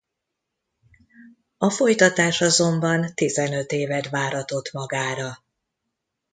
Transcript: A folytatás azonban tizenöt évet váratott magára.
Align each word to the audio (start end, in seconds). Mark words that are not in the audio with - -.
A 1.57 1.69
folytatás 1.69 2.41
azonban 2.41 3.13
tizenöt 3.15 3.71
évet 3.71 4.09
váratott 4.09 4.71
magára. 4.71 5.43